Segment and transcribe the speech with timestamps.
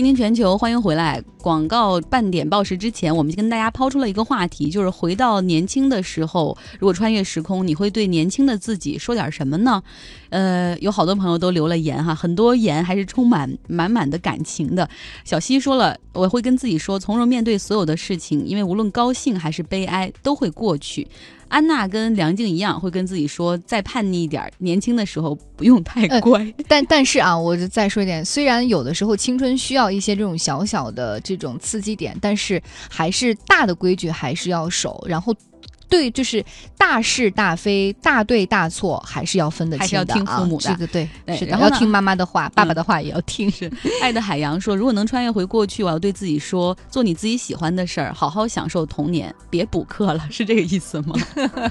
[0.00, 1.22] 今天全球欢迎回来。
[1.42, 9.82] 广告半点报时之前，我们就跟大家抛出了一个话题，就是回到年轻的时候，如果穿越时空，你会对年轻的自己说点什么呢？
[10.30, 14.88] 呃，有好多朋友都留了言哈，很多言还是充满满满的感情的。
[15.22, 21.06] 小西说了，我会跟自己说，从容面对所有的事情，因为无论高兴还是悲哀，都会过去。
[21.50, 26.50] 安娜跟梁静一样，会跟自己说，再叛逆一点，年轻的时候不用太乖。
[26.66, 35.34] 但但是啊，我就再说一点，虽然有的时候青春需要一些这种小小的这种刺激点，但是还是大的规矩还是要守，然后。
[35.90, 36.42] 对，就是
[36.78, 40.46] 大是大非、大对大错，还是要分得清的啊。
[40.60, 43.50] 这个对，是的，要听妈妈的话，爸爸的话也要听。
[43.52, 51.14] 是爱的海洋说，如果能穿越回过去，我要对自己说，做你自己喜欢的事儿，好好享受童年，别补课了，是这个意思吗？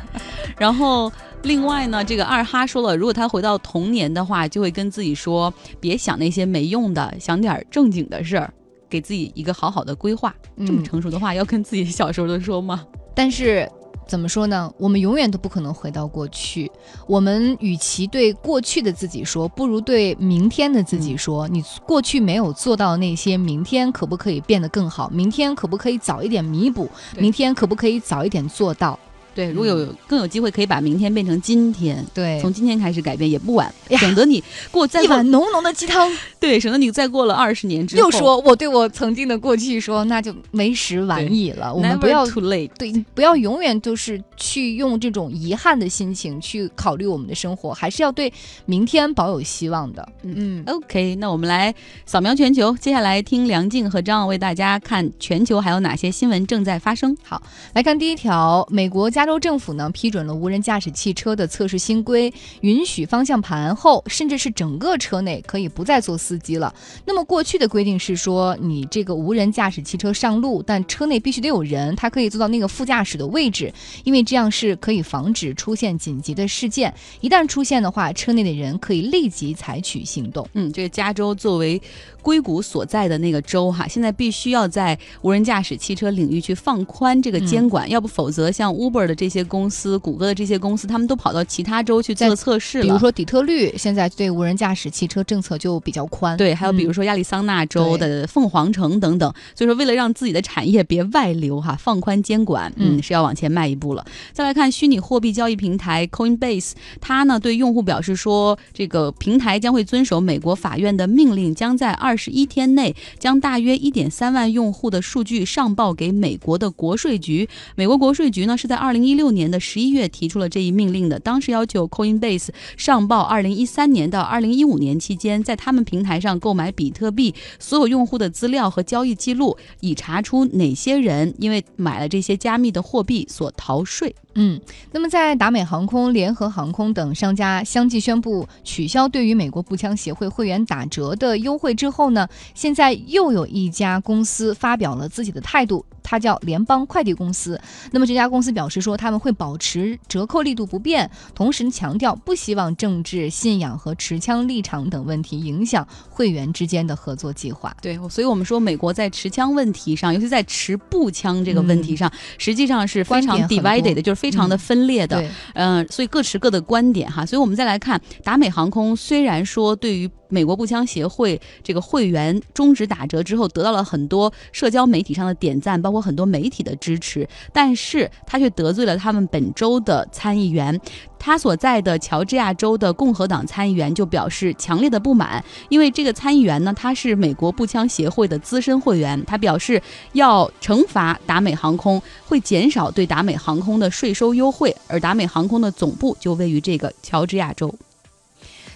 [0.59, 1.09] 然后
[1.43, 8.53] 另外呢，这个二哈说了，如果他回到童年的话，就会跟自己说，别想那些没用的，想点正经的事儿，
[8.89, 10.35] 给自己一个好好的规划。
[10.67, 12.85] 这么成熟的话，要跟自己小时候的说吗？
[13.15, 13.65] 但是。
[14.09, 14.73] 怎么说呢？
[14.79, 16.71] 我们永远都不可能回到过去。
[17.05, 25.07] 我们与其对过去的自己说，不如对明天的自己说：你过去没有做到那些，明天可不可以变得更好？
[25.09, 26.89] 明天可不可以早一点弥补？
[27.17, 28.97] 明天可不可以早一点做到？
[29.39, 32.05] 对，如果有更有机会，可以把明天变成今天。
[32.13, 36.11] 对，从今天开始改变也不晚，省得你过再一碗浓浓的鸡汤。
[36.41, 41.73] 对，省得你再过了二十年之后，又说我对我曾经的过去说，那就为时晚矣了。
[41.73, 42.69] 我们不要 too late。
[42.77, 48.33] 对，不要永远都是去用这种遗憾的心情去考虑我们的生活，还是要对
[48.65, 50.05] 明天保有希望的。
[50.23, 51.73] 嗯，OK，那我们来
[52.05, 57.15] 扫描全球，接下来听梁静和张奥为大家看全球还有哪些新闻正在发生。
[57.23, 66.73] 好，来看第一条，美国加州政府呢批准了无人驾驶汽车的测试新规，允许方向盘后甚至是整个车内可以不再做司机了。
[67.05, 73.71] 那么过去的规定是说，你这个无人驾驶汽车上路，但车内必须得有人，他可以坐到那个副驾驶的位置，
[74.03, 76.93] 因为这样是可以防止出现紧急的事件。
[77.21, 80.47] 一旦出现的话，车内的人可以立即采取行动。
[80.53, 81.81] 嗯，这个加州作为
[82.21, 92.83] 硅谷所在的那个州哈，现在必须要在无人驾驶汽车领域去放宽这个监管，要不否则像 Uber 的这些公司、谷歌的这些公司，他们都跑到其他州去做测试了。
[92.83, 96.37] 比如说底特律现在对无人驾驶汽车政策就比较宽。
[96.37, 96.53] 对。
[96.53, 104.05] 还有比如说亚利桑那州的凤凰城等等，所以说为了让自己的产业别外流哈，放宽监管，嗯，是要往前迈一步了。
[104.33, 117.47] 再来看虚拟货币交易平台 Coinbase，它呢对用户表示说，这个平台将会遵守美国法院的命令，将在二十一天内将大约一点三万用户的数据上报给美国的国税局。
[117.75, 126.49] 美国国税局呢是在二零一六年的十一月提出了这一命令的，当时要求 Coinbase 上报二零一三年到二零一五年期间在他们平台上购。
[126.49, 134.15] 购买比特币所有用户的资料和交易记录，以查出哪些人因为买了这些加密的货币所逃税。
[134.35, 147.59] 嗯，那么在达美航空、联合航空等商家相继宣布取消对于美国步枪协会会员打折的优惠之后呢，现在又有一家公司发表了自己的态度，它叫联邦快递公司。
[147.91, 157.75] 那么这家公司表示说，他们会保持折扣力度不变，同时强调不希望政治信仰和持枪立场等问题影响会员之间的合作计划。
[157.81, 164.18] 对，所以我们说美国在持枪问题上，尤其在持步枪这个问题上，实际上是非常 divided 的，就是。
[164.19, 167.25] 非常的分裂的，嗯，所以各持各的观点哈。
[167.25, 180.79] 所以我们再来看达美航空，虽然说对于美国步枪协会这个会员终止打折之后，得到了很多社交媒体上的点赞，包括很多媒体的支持，但是他却得罪了他们本州的参议员。
[181.21, 189.81] 他所在的乔治亚州的共和党参议员就表示强烈的不满，因为这个参议员呢，他是美国步枪协会的资深会员，他表示
[190.13, 197.73] 要惩罚达美航空，会减少对达美航空的税收优惠，而达美航空的总部就位于这个乔治亚州。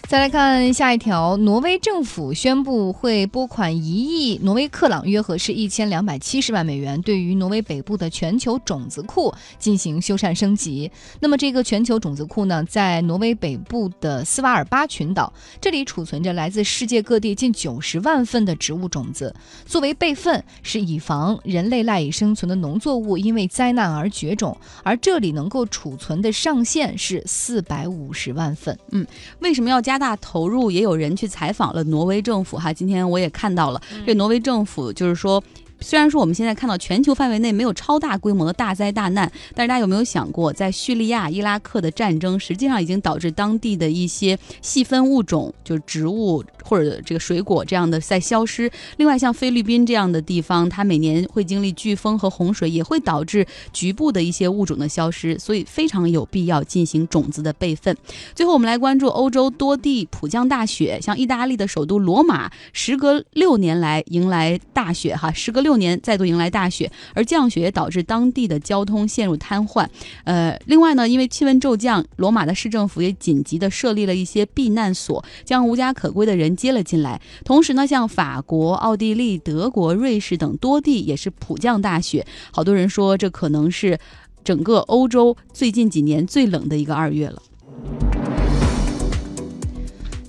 [0.05, 10.91] 再来看下一条，挪威政府宣布会拨款一亿挪威克朗，约合是一千两百七十万美元，对于挪威北部的全球种子库进行修缮升级。
[11.21, 19.33] 那么这个全球种子库呢，在挪威北部的斯瓦尔巴群岛，这里储存着来自世界各地近九十万份的植物种子，
[19.65, 24.55] 作为备份，是以防人类赖以生存的农作物因为灾难而绝种。
[24.83, 28.77] 而这里能够储存的上限是四百五十万份。
[28.91, 29.07] 嗯，
[29.39, 29.92] 为什么要加？
[29.93, 32.73] 加大投入，也有人去采访了挪威政府哈。
[32.73, 35.43] 今天我也看到了，这挪威政府就是说。
[35.81, 48.71] 虽然说我们现在看到全球范围内没有超大规模的大灾大难，但是大家有没有想过，在叙利亚、伊拉克的战争，实际上已经导致当地的一些细分物种，就是植物或者这个水果这样的在消失。
[48.97, 57.95] 另外，像菲律宾这样的地方，它每年会经历飓风和洪水，也会导致局部的一些物种的消失，所以非常有必要进行种子的备份。
[58.33, 69.87] 最后，我们来关注欧洲多地普降大雪，像意大利的首都罗马，时隔六年来迎来大雪，哈，时隔六年再度迎来大雪，而降雪也导致当地的交通陷入瘫痪。
[70.23, 77.21] 呃，另外呢，因为气温骤降，罗马的市政府也紧急的设立了一些避难所，将无家可归的人接了进来。
[77.43, 83.99] 同时呢，像法国、奥地利、德国、瑞士等多地也是普降大雪，好多人说这可能是
[84.43, 87.41] 整个欧洲最近几年最冷的一个二月了。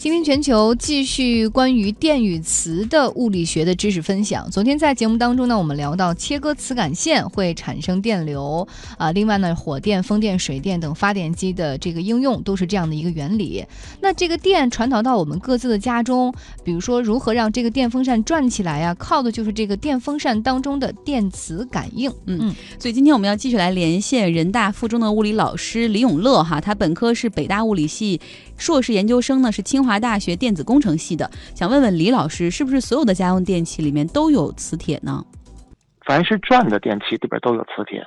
[0.05, 4.51] 今天全球继续关于电与磁的物理学的知识分享。
[4.51, 8.69] 昨天在节目当中呢，我们聊到切割磁感线会产生电流
[8.99, 9.11] 啊。
[9.13, 13.65] 另外呢，火电、风电、水电等发电机的这个应用都是这样的一个原理。
[14.03, 22.13] 那这个电传导到我们各自的家中，比如说如何让这个电风扇转起来呀，靠的就是这个电风扇当中的电磁感应。
[22.27, 28.21] 嗯，所以今天我们要继续来连线人大附中的物理老师李永乐哈，他本科是北大物理系，
[28.57, 29.95] 硕士研究生呢是清华。
[30.05, 35.25] 大学电子工程系的，想问问李老师，是不是所有的家用电器里面都有磁铁呢？
[36.05, 38.05] 凡是转的电器里边都有磁铁，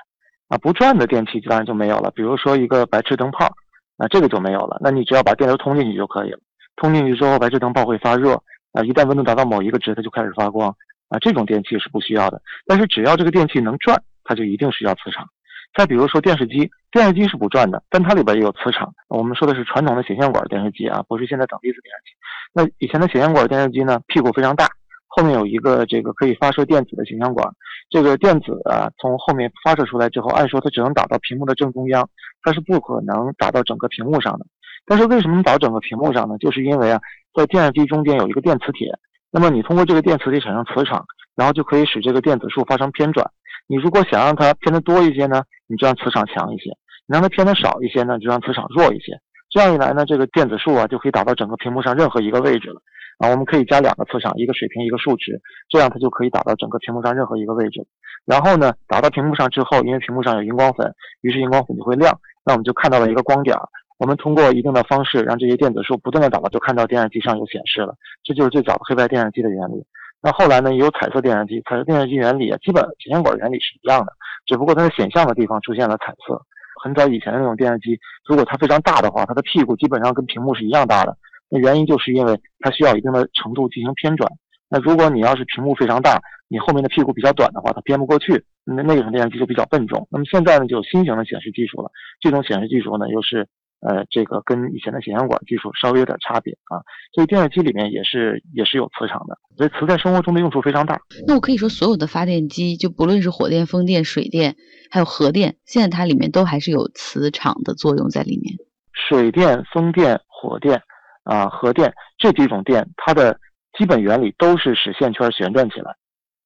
[0.49, 2.11] 啊，不转的电器当然就没有了。
[2.11, 3.51] 比如说一个白炽灯泡，
[3.97, 4.77] 那这个就没有了。
[4.79, 6.39] 那你只要把电流通进去就可以了。
[6.75, 8.33] 通进去之后，白炽灯泡会发热，
[8.73, 10.69] 啊，一旦温度达到某一个值，它就开始发光，
[11.09, 12.39] 啊，这种电器是不需要的。
[12.67, 15.27] 但是只要这个电器能转，它就一定需要磁场。
[15.73, 18.91] 再比如说电视机，电视机是不转的，但它里边也有磁场。
[19.09, 22.17] 我们说的是传统的显线管电视机啊，不是现在等离子电视机。
[22.53, 24.67] 那以前的显线管电视机呢，屁股非常大，
[25.07, 27.47] 后面有一个这个可以发射电子的显像管。
[27.89, 32.09] 这个电子啊，从后面发射出来之后，按说它只能打到屏幕的正中央，
[32.41, 34.45] 它是不可能打到整个屏幕上的。
[34.85, 36.37] 但是为什么打整个屏幕上呢？
[36.39, 36.99] 就是因为啊，
[37.33, 38.91] 在电视机中间有一个电磁铁，
[39.31, 41.05] 那么你通过这个电磁铁产生磁场，
[41.35, 43.29] 然后就可以使这个电子束发生偏转。
[43.67, 46.71] 你如果想让它偏的多一些呢，你就让磁场强一些；
[47.05, 49.19] 你让它偏的少一些呢，你就让磁场弱一些。
[49.49, 52.81] 这样一来呢，这个电子束啊就可以打到整个屏幕上任何一个位置了。
[53.17, 57.85] 啊，我们可以加两个磁场，一个水平，一个数值，这样它就可以打到整个屏幕上任何一个位置。
[58.25, 63.57] 然后呢，打到屏幕上之后，因为屏幕上有荧光粉，于是荧光粉就会亮，那我们就看到了一个光点。
[63.97, 67.95] 我们通过一定的方式让这些电子束不断的打到，就看到电视机上有显示了。
[68.23, 69.83] 这就是最早的黑白电视机的原理。
[70.27, 74.11] 那后来呢，也有彩色电视机，彩色电视机原理啊，基本显像管原理是一样的，
[74.45, 76.43] 只不过它的显像的地方出现了彩色。
[76.83, 77.97] 很早以前的那种电视机，
[78.27, 81.15] 如果它非常大的话，它的屁股基本上跟屏幕是一样大的。
[81.47, 84.29] 那原因就是因为它需要一定的程度进行偏转。
[84.67, 86.19] 那如果你要是屏幕非常大，
[86.49, 90.05] 你后面的屁股比较短的话，它偏不过去，那那种电视机就比较笨重。
[90.11, 91.89] 那么现在呢，就有新型的显示技术了，
[92.19, 93.47] 这种显示技术呢，又是。
[93.79, 96.81] 呃，这个跟以前的显像管技术稍微有点差别啊，
[97.13, 100.99] 所以电视机里面也是也是有磁场的，所以磁在生活中的用处非常大。
[101.27, 104.55] 那我可以说，所有的发电机，就不论是火电、风电、水电，
[104.89, 108.55] 还有核电，现在它里面都还是有磁场的作用在里面。
[108.93, 110.81] 水电、风电、火电
[111.23, 113.39] 啊，核电这几种电，它的
[113.77, 115.95] 基本原理都是使线圈旋转起来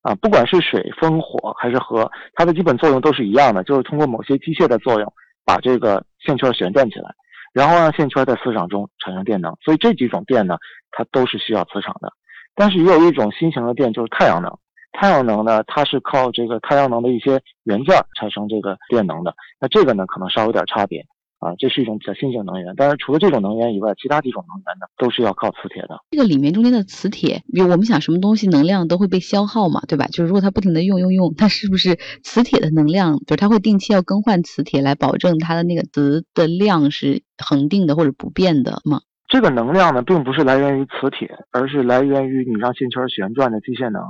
[0.02, 5.14] 啊，不管是水、风、火还是核，它的基本作用都是一样的，就是通过某些机械的作用。
[5.46, 7.14] 把这个线圈旋转起来，
[7.54, 9.56] 然后让线圈在磁场中产生电能。
[9.62, 10.58] 所以这几种电呢，
[10.92, 12.12] 它都是需要磁场的。
[12.56, 14.52] 但是也有一种新型的电，就是太阳能。
[14.92, 19.34] 太阳能呢，它是靠这个太阳能的一些元件产生这个电能的。
[19.60, 21.02] 那这个呢，可能稍微有点差别。
[21.42, 25.98] 啊，这是一种比较新型能源，当然除了这种能源以外，其他几种能源呢，都是要靠磁铁的。
[26.12, 30.06] 这个里面中间的磁铁，比如我们想什么东西能量都会被消耗嘛，对吧？
[30.06, 39.02] 就是如果它不停的用用用，它是不是磁铁的能量，就是它会定期要更换磁铁来保证它的那个磁的量是恒定的或者不变的吗？
[39.28, 44.04] 这个能量呢，并不是来源于磁铁，而是来源于你让线圈旋转的机械能。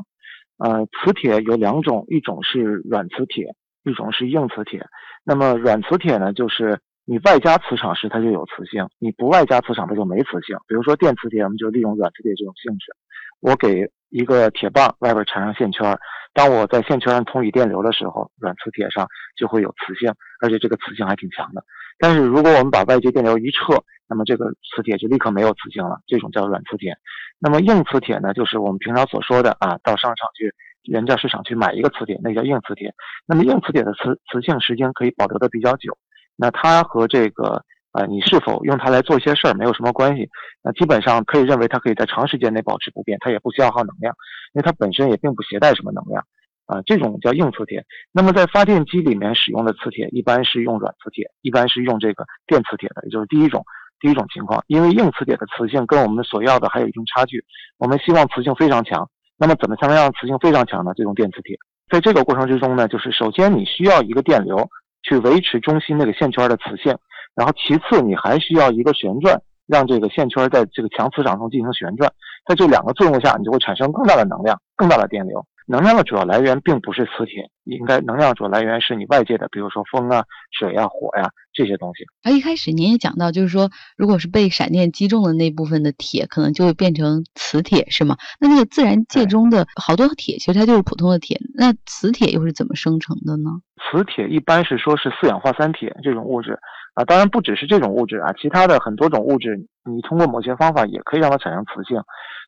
[0.58, 4.86] 呃，磁铁有两种，一种是软磁铁，一种是硬磁铁。
[5.24, 6.82] 那么软磁铁呢，就是。
[7.12, 10.56] 你外加磁场时，它就有磁性；你不外加磁场，它就没磁性。
[10.66, 12.96] 比如说电磁铁，我们就利用软磁铁这种性质。
[13.42, 16.00] 我给一个铁棒外边缠上线圈，
[16.34, 21.62] 当我在线圈上通以电流的时候，软磁铁上就会有磁性，而且这个磁性还挺强的。
[22.00, 26.96] 但是如果我们把外界电流一撤，那么这个磁铁就立刻没有磁性了，这种叫软磁铁。
[27.40, 32.94] 那么硬磁铁呢，就是我们平常所说的啊，到商场去原价市场去买一个磁铁，那叫硬磁铁。
[33.28, 35.98] 那么硬磁铁的磁磁性时间可以保留的比较久。
[36.42, 40.28] 那它和这个呃，你是否用它来做一些事儿没有什么关系。
[40.64, 44.16] 那基本上可以认为它可以在长时间内保持不变，它也不消耗能量，
[44.54, 46.26] 因为它本身也并不携带什么能量
[46.66, 46.82] 啊。
[46.86, 47.86] 这种叫硬磁铁。
[48.12, 53.64] 那么在发电机里面使用的磁铁，一般是用软磁铁，一般是用这个电磁铁的，也就是第一种
[54.00, 57.44] 第一种情况，因为硬磁铁的磁性跟我们所要的还有一定差距，
[57.78, 59.08] 我们希望磁性非常强。
[59.38, 60.92] 那么怎么才能让磁性非常强呢？
[60.96, 61.58] 这种电磁铁，
[61.90, 64.58] 在这个过程之中呢，就是首先你需要一个电流
[65.04, 66.96] 去维持中心那个线圈的磁性，
[67.36, 72.12] 然后其次你还需要一个旋转，让这个线圈在这个强磁场中进行旋转，
[72.48, 75.46] 在这两个作用下，你就会产生更大的能量，更大的电流。
[75.68, 82.04] 能量的主要来源并不是磁铁，应该能量主要来源是你外界的，比如说风啊、水啊、火呀这些东西。
[82.24, 88.18] 而一开始您也讲到，就是说，如果是被闪电击中的那部分的铁，可能就会变成磁铁，是吗？
[88.40, 93.50] 那这个自然界中的好多铁，其实它就是普通的铁，那磁铁又是怎么生成的呢？
[93.92, 96.60] 磁铁一般是说是四氧化三铁这种物质
[96.94, 99.56] 啊，当然不只是这种物质啊，其他的很多种物质，
[99.86, 102.02] 你通过某些方法也可以让它产生磁性。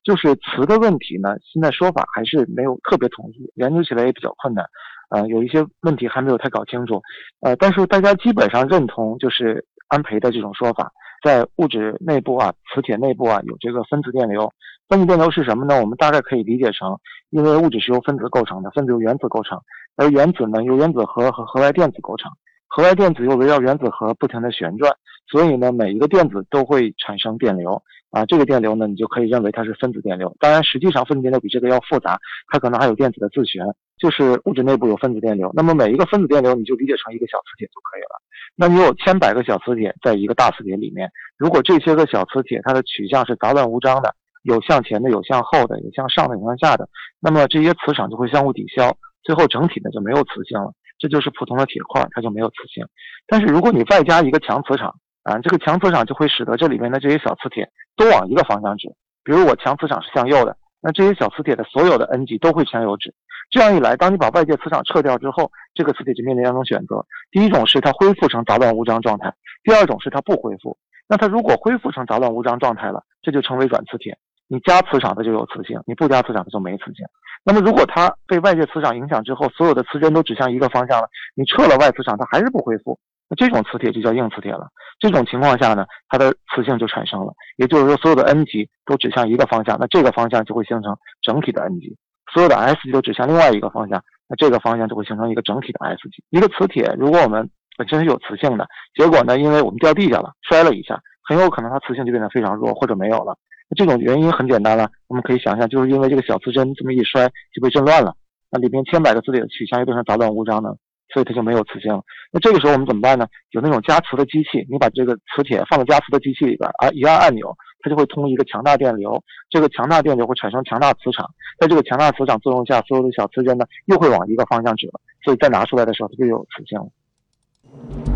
[0.04, 4.66] 就是磁的问题呢，现在说法还是没有特别统一，研究起来也比较困难，
[5.10, 7.02] 呃，有一些问题还没有太搞清楚，
[7.40, 10.92] 呃，但是大家基本上认同就是安培的这种说法，
[11.24, 14.52] 在物质内部啊，磁铁内部啊有这个分子电流，
[14.90, 15.80] 分子电流是什么呢？
[15.80, 19.58] 我们大概可以理解成，因为物质是由分子构成的，分子由原子构成，
[19.96, 22.30] 而原子呢由原子核和核外电子构成，
[22.75, 24.92] 核外电子又围绕原子核不停的旋转，
[25.27, 27.80] 所以呢每一个电子都会产生电流。
[28.10, 30.36] 啊，这个电流呢，你就可以认为它是分子电流。
[30.39, 33.65] 当然，实际上分子电流比这个要复杂，它可能还有电子的自旋，
[33.98, 35.51] 就是物质内部有分子电流。
[35.56, 38.22] 那么每一个分子电流，你就理解成一个小磁铁就可以了。
[38.56, 44.13] 那你有千百个小磁铁在一个大磁铁里面，如果这些个小磁铁它的取向是杂乱无章的，
[44.44, 46.88] 有向前的，有向后的，有向上的，有向下的，
[47.20, 50.72] 那么这些磁场就会相互抵消，最后整体呢就没有磁性了。
[51.04, 52.88] 这就是普通的铁块，它就没有磁性。
[53.28, 58.88] 但是如果你外加一个强磁场，啊，这个强磁场就会使得这里面的这些小磁铁都往一个方向指。
[59.22, 63.14] 比如我强磁场是向右的，那这些小磁铁的所有的 N 极都会向右指。
[63.52, 69.30] 这样一来，当你把外界磁场撤掉之后，这个磁铁就面临两种选择：第一种是它恢复成杂乱无章状态；
[69.62, 70.78] 第二种是它不恢复。
[71.10, 74.18] 那它如果恢复成杂乱无章状态了，这就成为软磁铁。
[74.48, 77.06] 你加磁场它就有磁性，你不加磁场它就没磁性。
[77.46, 82.98] 那么如果它被外界磁场影响之后，所有的磁针都指向一个方向了，你撤了外磁场，它还是不恢复。
[83.30, 84.68] 那这种磁铁就叫硬磁铁了。
[85.00, 87.34] 这种情况下呢，它的磁性就产生了。
[87.58, 91.88] 也就是说，所有的 N 极都指向一个方向，那这个方向就会形成整体的 N 极；
[92.34, 96.24] 所有的 S 极都指向另外一个方向，那这个方向就会形成一个整体的 S 极。
[96.30, 100.98] 一个磁铁，如果我们本身是有磁性的，结果呢，因为我们掉地下了，摔了一下，
[101.28, 103.36] 很有可能它磁性就变得非常弱或者没有了。
[103.74, 108.15] 这种原因很简单了，我们可以想象，就是因为这个小磁针这么一摔就被震乱了，
[108.50, 110.77] 那里面千百个磁铁的取向又变成杂乱无章的。
[111.13, 112.01] 所以它就没有磁性了。
[112.32, 113.27] 那这个时候我们怎么办呢？
[113.51, 119.24] 有那种加磁的机器，你把这个磁铁放到加磁的机器里边，啊，一按按钮，它就会通一个强大电流。
[119.48, 125.00] 这个强大电流会产生强大磁场，在这个强大磁场作用下，所有的小磁针呢又会往一个方向指了。
[125.24, 128.12] 所以再拿出来的时候，它就有磁性了。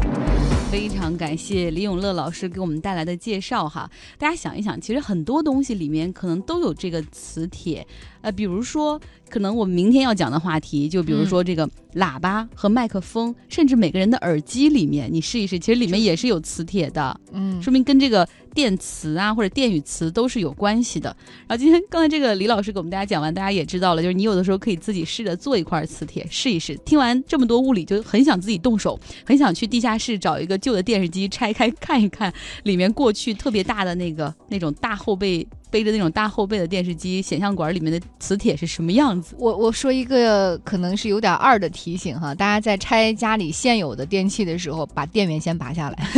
[0.69, 3.89] 非常感谢李永乐老师给我们带来的介绍哈。
[4.17, 7.86] 大家想一想，其实很多东西里面可能都有这个磁铁。
[8.19, 21.15] 呃，比如说，可能我们明天要讲的话题，就比如说这个喇叭和麦克风，甚至每个人的耳机里面，你试一试，其实里面也是有磁铁的，嗯，说明跟这个电磁啊或者电与磁都是有关系的。
[21.47, 26.75] 然后今天刚才这个李老师给我们大家讲完，大家也知道了，就是你有的时候可以自己试着做一块磁铁试一试。
[26.77, 32.33] 听完这么多物理，就很想自己动手，很想去地下室找一个旧的电视机拆开看一看，
[32.63, 35.47] 里面过去特别大的那个那种大后背。
[35.69, 39.36] 背着那种大后背的电视机，显像管里面的磁铁是什么样子？
[39.38, 46.09] 我我说一个可能是有点二的提醒哈，大家在拆家里现有的电器的时候，把电源先拔下来。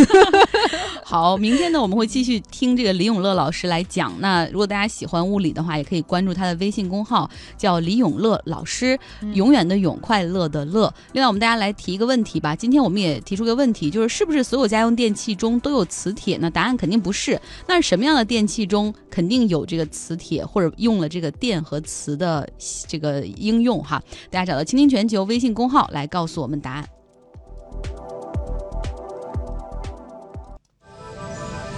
[1.03, 4.13] 好，明天呢我们会继续听这个李永乐老师来讲。
[4.19, 7.27] 那如果大家喜欢物理的话，也可以关注他的微信公号，
[7.57, 8.99] 叫李永乐老师，
[9.33, 10.93] 永远的永，快乐的乐。
[11.13, 12.55] 另外，我们大家来提一个问题吧。
[12.55, 16.51] 今天我们也提出个问题，就是是不是所有家用电器中都有磁铁呢？
[16.51, 17.41] 答案肯定不是。
[17.67, 19.38] 那什么样的电器中肯定？
[19.47, 22.49] 有这个磁铁，或者用了这个电和磁的
[22.87, 26.85] 这个应用哈，大家找到“倾听全球”微信公号来告诉我们答案。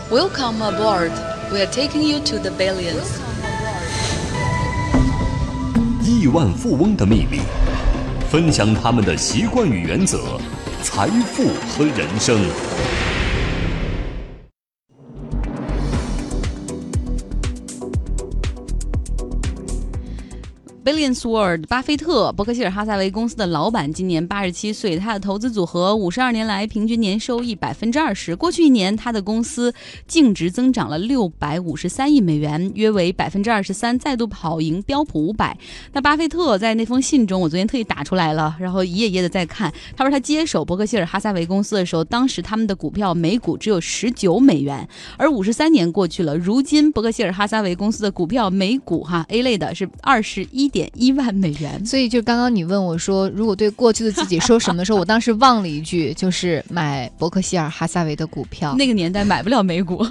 [0.10, 1.12] Welcome aboard,
[1.52, 3.20] we are taking you to the billions。
[6.04, 7.40] 亿万富翁的秘密，
[8.30, 10.20] 分享他们的习惯与原则，
[10.84, 13.01] 财富和人生。
[21.02, 24.98] Billions World，巴菲特，伯克希尔哈撒韦公司的老板，今年八十七岁。
[24.98, 28.36] 他的投资组合五十二年来平均年收益百分之二十。
[28.36, 29.74] 过去一年，他的公司
[30.06, 35.58] 净值增长了六百五十三亿美元，约为百分之二十三，再度跑赢标普五百。
[35.94, 39.74] 那巴菲特在那封信中，我昨天特意打出来了，然后一页一页的在看。
[39.98, 50.70] 他说他接手伯克希尔哈撒韦公司的时候，当时他们的股票每股只有十九美元，而五十三年过去了，如今伯克希尔哈撒韦公司的股票每股哈 A 类的是二十一。
[50.72, 58.76] 点一万美元，所以就刚刚你问我说，如果对过去的自己说什么的时候，我当时忘了一句，就是买伯克希尔哈撒韦的股票。
[58.80, 60.06] 那个年代买不了美股。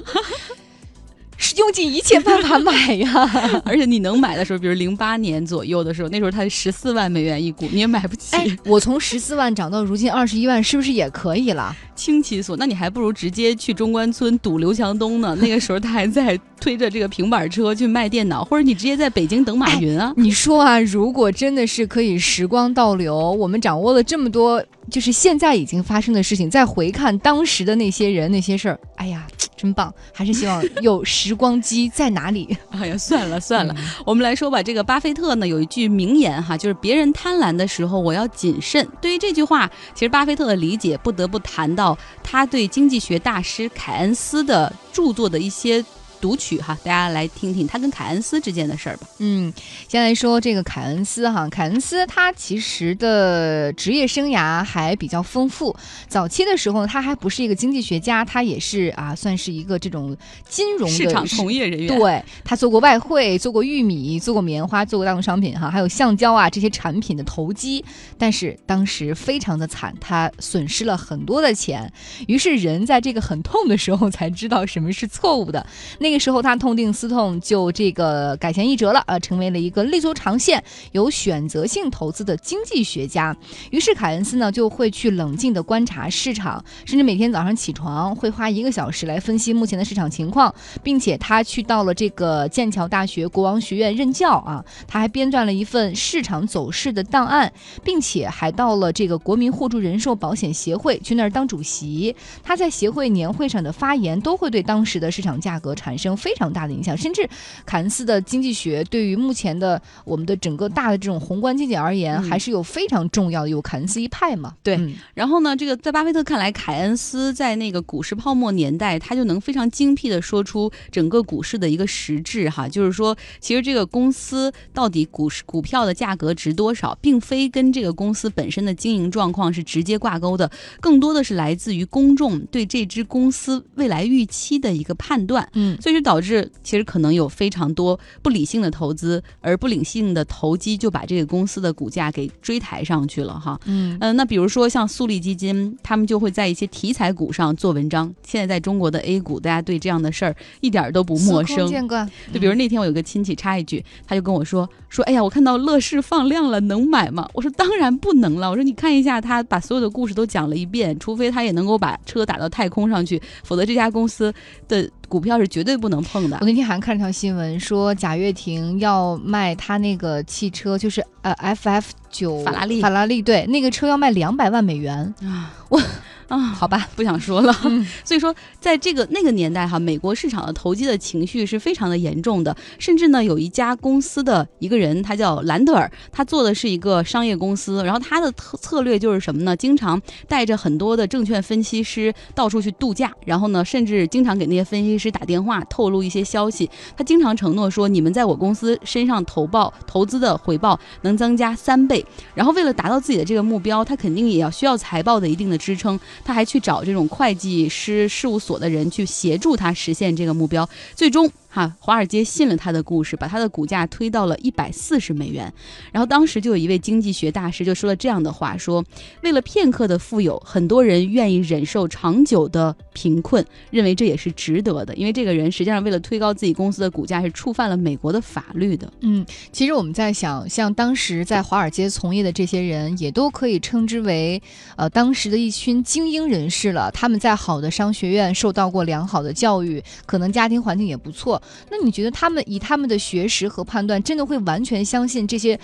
[1.42, 3.10] 是用尽一切办法买呀，
[3.64, 8.36] 而且你能买的时候，比如零八年左右的时候，那时候它十四万美元一股，你也买不起。
[8.66, 11.74] 我从十四万涨到如今二十一万，是不是也可以了？
[11.96, 15.34] 倾其所，那你还不如直接去中关村堵刘强东呢。
[15.40, 20.12] 那个时候他还在推着这个平板车去卖电脑，或者你直接在北京等马云啊。
[20.18, 29.26] 你说啊，如果真的是可以时光倒流，我们掌握了这么多，就是现在已经发生的事情，再回看当时的那些人那些事儿，哎呀。
[29.60, 32.56] 真棒，还是希望有时光机在哪里？
[32.72, 33.76] 哎呀，算了算了，
[34.06, 34.62] 我们来说吧。
[34.62, 38.88] 这个巴菲特呢有一句名言哈，就是别人贪婪的时候，我要谨慎。
[39.02, 45.84] 对于这句话，其实巴菲特的理解不得不谈到他对经济学大师凯恩斯的著作的一些。
[46.20, 49.08] 读取哈，大家来听听他跟凯恩斯之间的事儿吧。
[49.18, 49.52] 嗯，
[49.88, 55.74] 先来说这个凯恩斯哈，凯恩斯他其实的职业生涯还比较丰富。
[56.08, 60.14] 早期的时候呢，他还不是一个经济学家，他也是啊，算是一个这种
[60.46, 61.98] 金融市场从业人员。
[61.98, 67.82] 对他做过外汇，做过玉米，做过棉花，做过大宗商品哈，还有橡胶啊这些产品的投机。
[68.18, 71.90] 但是当时非常的惨，他损失了很多的钱。
[72.26, 75.66] 于是人在这个很痛的时候才知道什么是错误的。
[75.98, 76.09] 那。
[76.10, 83.36] 那个时候，他痛定思痛，就这个改弦易辙了，呃，成为了一个立足长线、有选择性投资的经济学家。
[83.70, 90.52] 于是，凯恩斯呢就会去冷静地观察市场，甚至每天早上起床会花一个小时来分析目前的市场情况，
[90.82, 94.64] 并且他去到了这个剑桥大学国王学院任教啊。
[94.88, 97.52] 他还编撰了一份市场走势的档案，
[97.84, 102.16] 并且还到了这个国民互助人寿保险协会去那儿当主席。
[102.42, 105.96] 他在协会年会上的发言都会对当时的市场价格产。
[106.02, 107.28] 生非常大的影响，甚至
[107.66, 113.50] 凯恩斯的经济学对于目前的我们的整个大的这种宏观经济而言，还是有非常重要的。
[113.50, 114.54] 有凯恩斯一派嘛？
[114.62, 114.78] 对。
[115.12, 130.48] 然后呢，这个在巴菲特看来，凯恩斯在那个股市泡沫年代，他就能非常精辟的说出整个股市的一个实质哈，就是说，其实这个公司到底股市股票的价格值多少，并非跟这个公司本身的经营状况是直接挂钩的，
[130.80, 135.48] 更多的是来自于公众对这支公司未来预期的一个判断。
[135.54, 135.76] 嗯。
[135.80, 143.58] 所以就导致，其实可能有非常多不理性的投资，而不理性的投机就把这个公司的股价给追抬上去了哈。
[143.66, 148.12] 嗯嗯，那比如说像速力基金，他们就会在一些题材股上做文章。
[148.22, 151.66] 现在在中国的 A 股，大家对这样的事儿一点都不陌生。
[151.68, 152.06] 见过。
[152.32, 157.28] 就比如那天我有个亲戚插一句，他就跟我说说，哎呀，我看到乐视放量了，能买吗？
[157.34, 158.50] 我说当然不能了。
[158.50, 164.32] 我说你看一下，他把所有的故事都讲了一遍，除非他也能够把车打到太空上去，否则这家公司
[164.68, 164.88] 的。
[165.10, 166.38] 股票是绝对不能碰的。
[166.40, 175.82] 我那天还看了条新闻，说贾跃亭要卖他那个汽车，就是呃 FF 九法拉利，法拉利对，那个车要卖两百万美元啊，我。
[176.30, 177.52] 啊，好吧，不想说了。
[178.04, 182.56] 所以说，在这个那个年代哈，美国市场的投机的情绪是非常的严重的。
[182.78, 189.56] 甚至呢，有一家公司的一个人，他叫兰德尔，他做的是一个商业公司，然后他的策策略就是什么呢？
[189.56, 196.70] 经常带着很多的证券分析师到处去度假，然后呢，甚至经常给那些分析师打电话，透露一些消息。
[196.96, 202.06] 他经常承诺说，你们在我公司身上投报投资的回报能增加三倍。
[202.36, 205.98] 然后为了达到自己的这个目标，他肯定也要需要财报的一定的支撑。
[206.24, 211.30] 他还去找这种会计师事务所的人去协助他实现这个目标，最终。
[211.52, 215.52] 哈，华尔街信了他的故事，把他的股价推到了一百四十美元。
[215.90, 218.84] 然后当时就有一位经济学大师就说了这样的话：说
[219.22, 224.94] 为了片刻的富有，很多人愿意忍受长久的贫困，认为这也是值得的。
[224.94, 228.88] 因为这个人实际上为了推高自己公司的股价，是触犯了美国的法律的。
[229.00, 234.40] 嗯，其实我们在想，像当时在华尔街从业的这些人，也都可以称之为
[234.76, 236.88] 呃当时的一群精英人士了。
[236.92, 241.39] 他们在好的商学院受到过良好的教育，可能家庭环境也不错。
[241.70, 245.58] 那你觉得他们以他们的学识和判断，真的会完全相信这些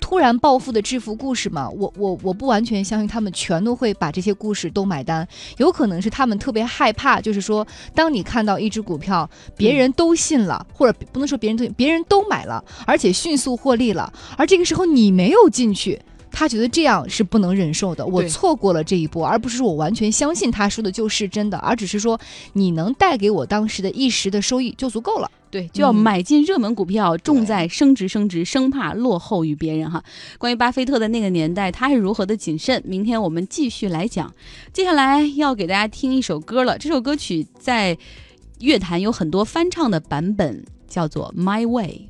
[0.00, 5.26] 突然暴富的致富故事吗，我我我不完全相信他们全都会把这些故事都买单，
[5.58, 16.00] 有可能是他们特别害怕，就是说，当你看到一只股票别人都信了，或者不能说别人都别人都买了，而且迅速获利了，而这个时候你没有进去。
[16.30, 22.18] 他觉得这样是不能忍受的，我错过了这一波，而不是说我完全相信他说的就是真的，而只是说
[22.54, 25.30] 你能带给我当时的一时的收益就足够了。
[25.50, 30.00] 对，就要买进热门股票，重在升值升值，生怕落后于别人哈。
[30.38, 32.80] 关于巴菲特的那个年代，他是如何的谨慎？
[32.86, 34.32] 明天我们继续来讲。
[34.72, 37.98] 接下来要给大家听一首歌了，这首歌曲在
[38.60, 42.09] 乐坛有很多翻唱的版本，叫做《My Way》。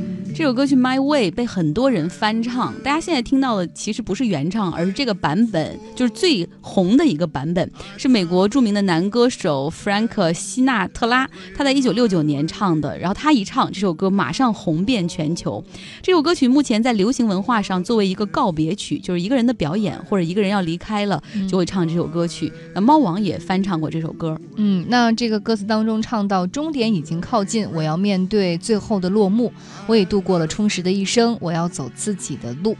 [0.33, 12.97] 这首歌曲《My Way》被很多人翻唱，大家现在听到的其实不是原唱，而是这个版本，就是最红的一个版本，是美国著名的男歌手 Frank 西纳特拉，他在一九六九年唱的。
[12.97, 15.63] 然后他一唱这首歌，马上红遍全球。
[16.01, 22.51] 这首歌曲目前在流行文化上作为一个告别曲，就是一个人的表演或者一个人要离开了，就会唱这首歌曲。
[22.73, 24.35] 那猫王也翻唱过这首歌。
[24.55, 29.53] 嗯，那这个歌词当中唱到终点已经靠近，我要面对最后的落幕，
[29.85, 30.30] 我也度过。
[30.31, 32.77] 过了充实的一生，我要走自己的路。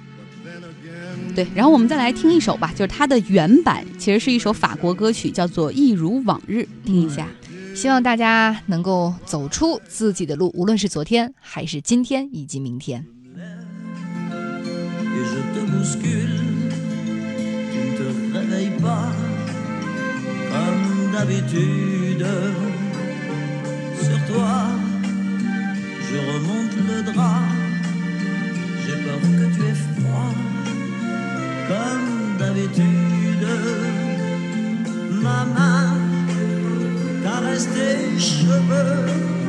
[1.35, 7.27] 对，然后我们再来听一首吧，就是它的原版，其实是一首法国歌曲，叫做《一如往日》，听一下。
[7.75, 13.05] 希望大家能够走出自己的路，无论是昨天还是今天以及明天。
[26.11, 27.39] Je remonte le drap,
[28.85, 30.33] j'ai peur que tu aies froid,
[31.69, 33.47] comme d'habitude.
[35.23, 35.93] Ma main
[37.23, 39.40] caresse tes cheveux.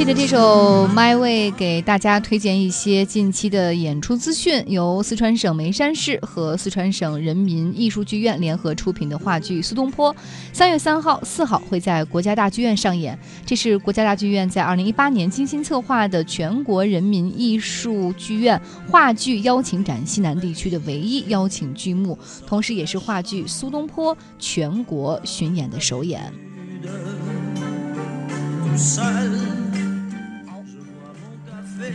[0.00, 10.10] 记得这首《My Way》给大家推荐一些近期的演出资讯，由四川省眉山市和四川省人民艺术剧院联合出品的话剧《苏东坡》，
[10.54, 13.18] 三月三号、四号会在国家大剧院上演。
[13.44, 18.58] 这是国家大剧院在二零一八年精心策划的全国人民艺术剧院
[18.88, 26.32] 话剧邀请展西南地区的唯一邀请剧目，同时也是话剧《苏东坡》全国巡演的首演。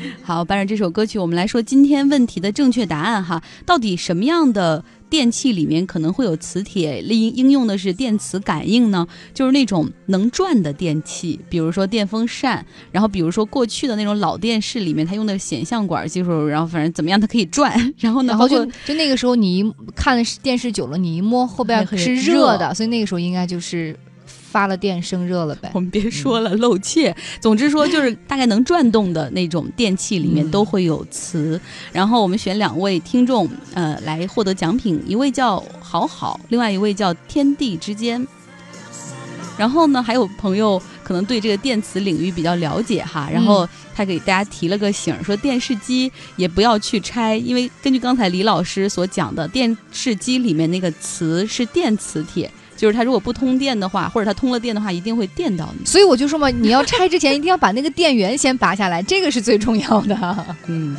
[0.24, 3.42] 好，伴着这首歌曲，我们来说今天问题的正确答案哈。
[3.66, 7.02] 到底什么样的电器里面可能会有磁铁？
[7.02, 9.08] 应应用的是电磁感应呢？
[9.34, 23.98] 就是那种能转的电器，比如说电风扇，然后比如说过去的那种老电视里面它用的显像管技术，然后反正怎么样它可以转， 然后呢，然后就就那个时候你一看电视久了，你一摸后边是热的，所以那个时候应该就是。
[24.56, 27.14] 发了电生热了呗，我们别说了，漏怯。
[27.42, 31.60] 总之说，就是大概能转动的那种电器里面都会有磁。
[31.92, 38.26] 然后我们选两位听众，呃，来获得奖品，一位叫好好，另外一位叫天地之间。
[39.58, 52.50] 然后呢，还有朋友可能对这个电磁领域比较了解哈，然后他给大家提了个醒，说电视机也不要去拆，因为根据刚才李老师所讲的，电视机里面那个磁是电磁铁。
[52.78, 55.86] 就是它如果不通电的话，或者它通了电的话，一定会电到你。
[55.86, 60.58] 所以我就说嘛，你要拆之前一定要把那个电源先拔下来，这个是最重要的。
[60.68, 60.96] 嗯，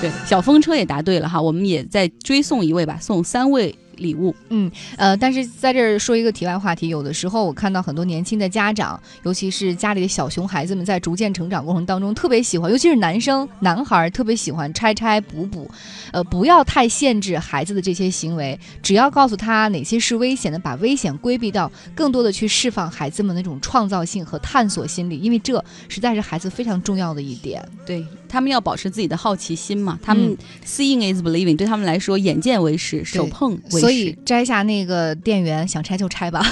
[0.00, 3.74] 对，小风车也答对了哈，我们也再追送一位吧，送三位。
[3.96, 15.70] 礼物，嗯，呃，但是在这儿说一个题外话题，有的时候我看到很多年轻的家长，尤其是家里的小熊孩子们，在逐渐成长过程当中，特别喜欢，尤其是男生男孩特别喜欢拆拆补补，
[16.12, 27.62] 呃，不要太限制孩子的这些行为，只要告诉他哪些是危险的，把危险规避掉，更多的去释放孩子们那种创造性和探索心理，因为这实在是孩子非常重要的一点。
[27.84, 33.80] 对他们要保持自己的好奇心嘛，他们 seeing is believing，对他们来说，眼见为实，手碰为。
[33.80, 36.44] 所以摘下那个电源，想拆就拆吧。